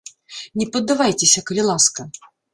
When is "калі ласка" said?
1.51-2.01